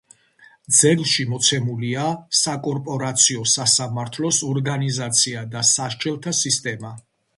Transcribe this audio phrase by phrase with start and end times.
[0.75, 2.05] ძეგლში მოცემულია
[2.39, 6.95] საკორპორაციო სასამართლოს ორგანიზაცია და სასჯელთა სისტემა.